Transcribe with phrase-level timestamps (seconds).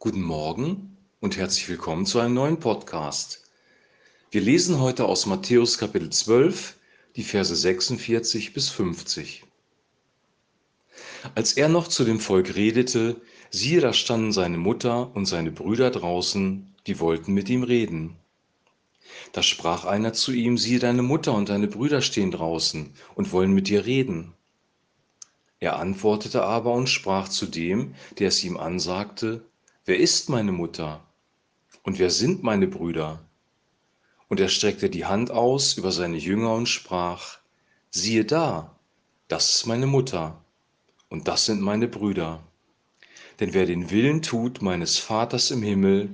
[0.00, 3.42] Guten Morgen und herzlich willkommen zu einem neuen Podcast.
[4.30, 6.76] Wir lesen heute aus Matthäus Kapitel 12,
[7.16, 9.42] die Verse 46 bis 50.
[11.34, 15.90] Als er noch zu dem Volk redete, siehe, da standen seine Mutter und seine Brüder
[15.90, 18.14] draußen, die wollten mit ihm reden.
[19.32, 23.52] Da sprach einer zu ihm, siehe, deine Mutter und deine Brüder stehen draußen und wollen
[23.52, 24.32] mit dir reden.
[25.58, 29.42] Er antwortete aber und sprach zu dem, der es ihm ansagte,
[29.88, 31.02] Wer ist meine Mutter?
[31.82, 33.24] Und wer sind meine Brüder?
[34.28, 37.38] Und er streckte die Hand aus über seine Jünger und sprach,
[37.88, 38.76] siehe da,
[39.28, 40.44] das ist meine Mutter,
[41.08, 42.42] und das sind meine Brüder.
[43.40, 46.10] Denn wer den Willen tut meines Vaters im Himmel,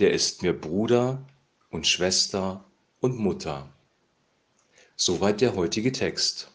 [0.00, 1.24] der ist mir Bruder
[1.70, 2.64] und Schwester
[2.98, 3.68] und Mutter.
[4.96, 6.51] Soweit der heutige Text.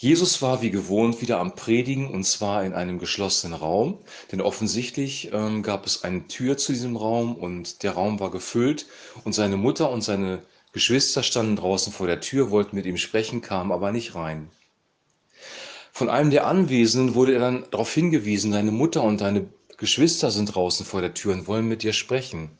[0.00, 3.98] Jesus war wie gewohnt wieder am Predigen und zwar in einem geschlossenen Raum,
[4.30, 8.86] denn offensichtlich ähm, gab es eine Tür zu diesem Raum und der Raum war gefüllt
[9.24, 13.40] und seine Mutter und seine Geschwister standen draußen vor der Tür, wollten mit ihm sprechen,
[13.40, 14.52] kamen aber nicht rein.
[15.90, 20.54] Von einem der Anwesenden wurde er dann darauf hingewiesen, deine Mutter und deine Geschwister sind
[20.54, 22.56] draußen vor der Tür und wollen mit dir sprechen.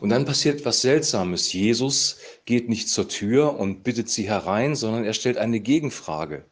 [0.00, 1.52] Und dann passiert etwas Seltsames.
[1.52, 6.44] Jesus geht nicht zur Tür und bittet sie herein, sondern er stellt eine Gegenfrage,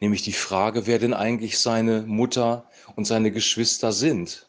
[0.00, 4.48] nämlich die Frage, wer denn eigentlich seine Mutter und seine Geschwister sind.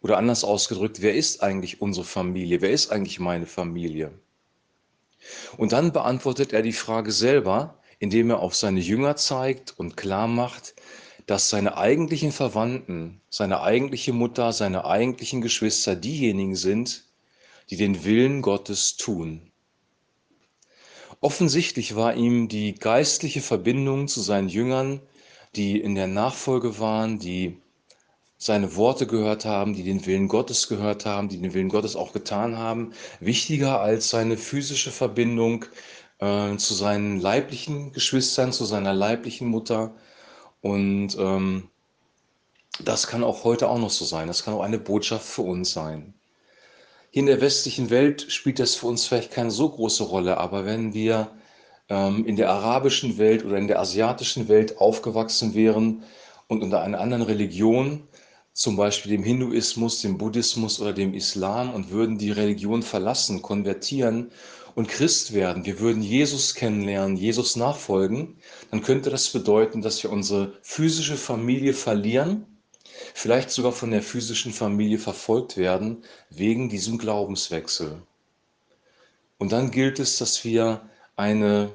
[0.00, 2.60] Oder anders ausgedrückt, wer ist eigentlich unsere Familie?
[2.60, 4.12] Wer ist eigentlich meine Familie?
[5.56, 10.26] Und dann beantwortet er die Frage selber, indem er auf seine Jünger zeigt und klar
[10.26, 10.74] macht,
[11.26, 17.04] dass seine eigentlichen Verwandten, seine eigentliche Mutter, seine eigentlichen Geschwister diejenigen sind,
[17.70, 19.50] die den Willen Gottes tun.
[21.20, 25.00] Offensichtlich war ihm die geistliche Verbindung zu seinen Jüngern,
[25.54, 27.58] die in der Nachfolge waren, die
[28.38, 32.12] seine Worte gehört haben, die den Willen Gottes gehört haben, die den Willen Gottes auch
[32.12, 35.64] getan haben, wichtiger als seine physische Verbindung
[36.18, 39.94] äh, zu seinen leiblichen Geschwistern, zu seiner leiblichen Mutter.
[40.60, 41.68] Und ähm,
[42.82, 44.26] das kann auch heute auch noch so sein.
[44.26, 46.14] Das kann auch eine Botschaft für uns sein.
[47.14, 50.94] In der westlichen Welt spielt das für uns vielleicht keine so große Rolle, aber wenn
[50.94, 51.30] wir
[51.90, 56.04] ähm, in der arabischen Welt oder in der asiatischen Welt aufgewachsen wären
[56.48, 58.08] und unter einer anderen Religion,
[58.54, 64.30] zum Beispiel dem Hinduismus, dem Buddhismus oder dem Islam und würden die Religion verlassen, konvertieren
[64.74, 68.38] und Christ werden, wir würden Jesus kennenlernen, Jesus nachfolgen,
[68.70, 72.46] dann könnte das bedeuten, dass wir unsere physische Familie verlieren
[73.14, 78.02] vielleicht sogar von der physischen Familie verfolgt werden wegen diesem Glaubenswechsel.
[79.38, 80.82] Und dann gilt es, dass wir
[81.16, 81.74] eine,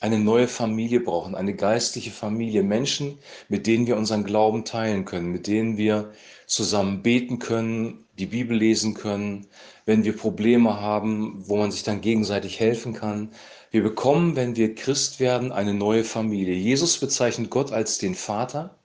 [0.00, 3.18] eine neue Familie brauchen, eine geistliche Familie, Menschen,
[3.48, 6.12] mit denen wir unseren Glauben teilen können, mit denen wir
[6.46, 9.46] zusammen beten können, die Bibel lesen können,
[9.84, 13.30] wenn wir Probleme haben, wo man sich dann gegenseitig helfen kann.
[13.70, 16.54] Wir bekommen, wenn wir Christ werden, eine neue Familie.
[16.54, 18.75] Jesus bezeichnet Gott als den Vater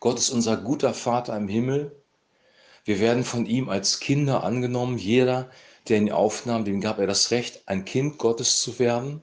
[0.00, 2.02] Gott ist unser guter Vater im Himmel.
[2.84, 4.98] Wir werden von ihm als Kinder angenommen.
[4.98, 5.50] Jeder,
[5.88, 9.22] der ihn aufnahm, dem gab er das Recht, ein Kind Gottes zu werden.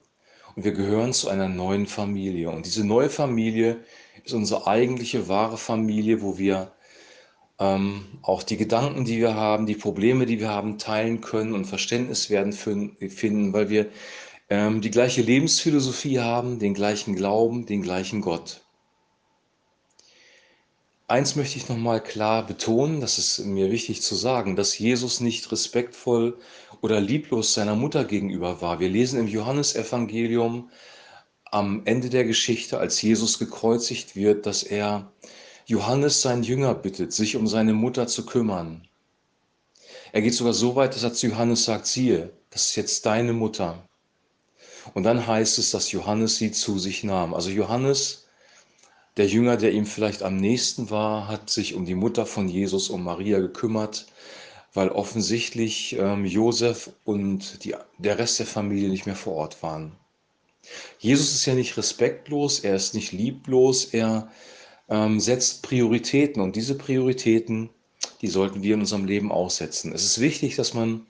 [0.56, 2.50] Und wir gehören zu einer neuen Familie.
[2.50, 3.84] Und diese neue Familie
[4.24, 6.72] ist unsere eigentliche wahre Familie, wo wir
[7.60, 11.66] ähm, auch die Gedanken, die wir haben, die Probleme, die wir haben, teilen können und
[11.66, 13.90] Verständnis werden finden, weil wir
[14.50, 18.65] ähm, die gleiche Lebensphilosophie haben, den gleichen Glauben, den gleichen Gott.
[21.08, 25.52] Eins möchte ich nochmal klar betonen, das ist mir wichtig zu sagen, dass Jesus nicht
[25.52, 26.40] respektvoll
[26.82, 28.80] oder lieblos seiner Mutter gegenüber war.
[28.80, 30.72] Wir lesen im Johannesevangelium
[31.52, 35.12] am Ende der Geschichte, als Jesus gekreuzigt wird, dass er
[35.68, 38.88] Johannes, seinen Jünger, bittet, sich um seine Mutter zu kümmern.
[40.12, 43.34] Er geht sogar so weit, dass er zu Johannes sagt, siehe, das ist jetzt deine
[43.34, 43.88] Mutter.
[44.96, 47.36] Und dann heißt es, dass Johannes sie zu sich nahm.
[47.36, 48.25] Also Johannes
[49.18, 52.90] der Jünger, der ihm vielleicht am nächsten war, hat sich um die Mutter von Jesus,
[52.90, 54.08] um Maria gekümmert,
[54.74, 59.94] weil offensichtlich ähm, Josef und die, der Rest der Familie nicht mehr vor Ort waren.
[61.00, 64.30] Jesus ist ja nicht respektlos, er ist nicht lieblos, er
[64.90, 67.70] ähm, setzt Prioritäten und diese Prioritäten,
[68.22, 69.94] die sollten wir in unserem Leben aussetzen.
[69.94, 71.06] Es ist wichtig, dass man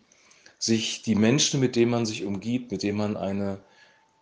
[0.60, 3.60] sich die Menschen, mit denen man sich umgibt, mit denen man eine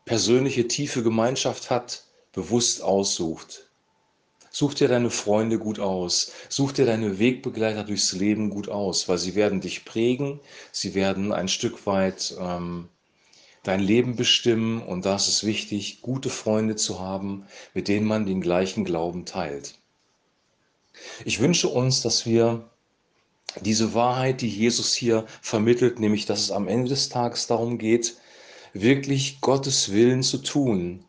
[0.05, 3.69] persönliche, tiefe Gemeinschaft hat, bewusst aussucht.
[4.55, 6.31] Such dir deine Freunde gut aus.
[6.47, 10.39] Such dir deine Wegbegleiter durchs Leben gut aus, weil sie werden dich prägen.
[10.71, 12.87] Sie werden ein Stück weit ähm,
[13.63, 14.83] dein Leben bestimmen.
[14.83, 19.25] Und da ist es wichtig, gute Freunde zu haben, mit denen man den gleichen Glauben
[19.25, 19.73] teilt.
[21.25, 22.69] Ich wünsche uns, dass wir
[23.59, 28.17] diese Wahrheit, die Jesus hier vermittelt, nämlich dass es am Ende des Tages darum geht,
[28.73, 31.05] wirklich Gottes Willen zu tun,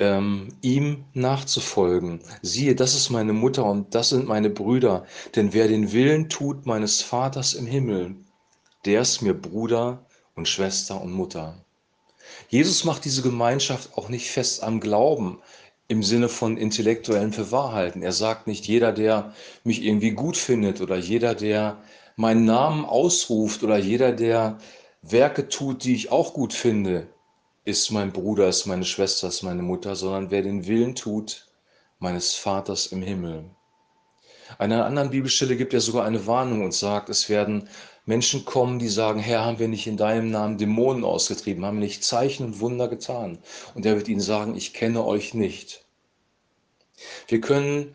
[0.00, 2.20] ähm, ihm nachzufolgen.
[2.42, 5.04] Siehe, das ist meine Mutter und das sind meine Brüder,
[5.36, 8.16] denn wer den Willen tut meines Vaters im Himmel,
[8.84, 11.64] der ist mir Bruder und Schwester und Mutter.
[12.48, 15.38] Jesus macht diese Gemeinschaft auch nicht fest am Glauben
[15.88, 18.02] im Sinne von intellektuellen Verwahrhalten.
[18.02, 21.78] Er sagt nicht, jeder, der mich irgendwie gut findet oder jeder, der
[22.16, 24.58] meinen Namen ausruft oder jeder, der
[25.02, 27.08] Werke tut, die ich auch gut finde,
[27.64, 31.48] ist mein Bruder, ist meine Schwester, ist meine Mutter, sondern wer den Willen tut
[31.98, 33.50] meines Vaters im Himmel.
[34.58, 37.68] An einer anderen Bibelstelle gibt er sogar eine Warnung und sagt, es werden
[38.04, 41.86] Menschen kommen, die sagen, Herr, haben wir nicht in deinem Namen Dämonen ausgetrieben, haben wir
[41.86, 43.38] nicht Zeichen und Wunder getan?
[43.74, 45.84] Und er wird ihnen sagen, ich kenne euch nicht.
[47.28, 47.94] Wir können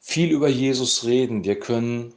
[0.00, 2.14] viel über Jesus reden, wir können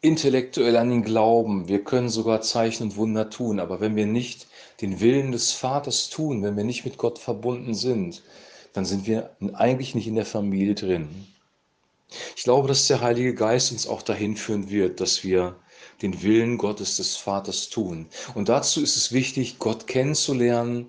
[0.00, 4.46] intellektuell an ihn glauben, wir können sogar Zeichen und Wunder tun, aber wenn wir nicht
[4.80, 8.22] den Willen des Vaters tun, wenn wir nicht mit Gott verbunden sind,
[8.72, 11.26] dann sind wir eigentlich nicht in der Familie drin.
[12.36, 15.56] Ich glaube, dass der Heilige Geist uns auch dahin führen wird, dass wir
[16.02, 18.06] den Willen Gottes des Vaters tun.
[18.34, 20.88] Und dazu ist es wichtig, Gott kennenzulernen,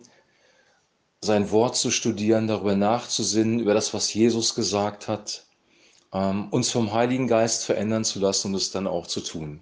[1.21, 5.46] sein Wort zu studieren, darüber nachzusinnen, über das, was Jesus gesagt hat,
[6.13, 9.61] ähm, uns vom Heiligen Geist verändern zu lassen und es dann auch zu tun.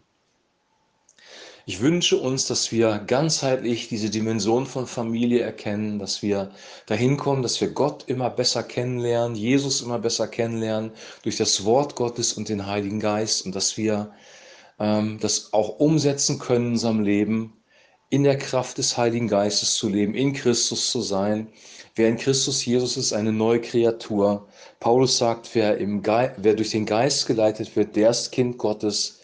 [1.68, 6.52] Ich wünsche uns, dass wir ganzheitlich diese Dimension von Familie erkennen, dass wir
[6.86, 10.92] dahin kommen, dass wir Gott immer besser kennenlernen, Jesus immer besser kennenlernen
[11.24, 14.12] durch das Wort Gottes und den Heiligen Geist und dass wir
[14.78, 17.54] ähm, das auch umsetzen können in unserem Leben,
[18.16, 21.50] in der Kraft des Heiligen Geistes zu leben, in Christus zu sein.
[21.96, 24.48] Wer in Christus Jesus ist, eine neue Kreatur.
[24.80, 29.20] Paulus sagt, wer, im wer durch den Geist geleitet wird, der ist Kind Gottes.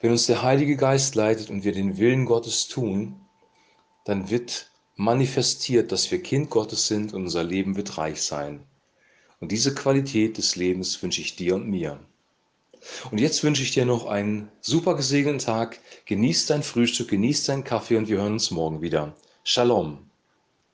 [0.00, 3.14] Wenn uns der Heilige Geist leitet und wir den Willen Gottes tun,
[4.06, 8.66] dann wird manifestiert, dass wir Kind Gottes sind und unser Leben wird reich sein.
[9.38, 12.00] Und diese Qualität des Lebens wünsche ich dir und mir.
[13.10, 15.80] Und jetzt wünsche ich dir noch einen super gesegneten Tag.
[16.06, 19.14] Genieß dein Frühstück, genieß deinen Kaffee und wir hören uns morgen wieder.
[19.44, 20.11] Shalom.